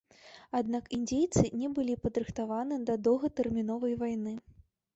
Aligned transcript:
Аднак 0.59 0.87
індзейцы 0.97 1.43
не 1.59 1.69
былі 1.75 1.93
падрыхтаваны 2.07 2.81
да 2.89 2.97
доўгатэрміновай 3.09 3.93
вайны. 4.05 4.33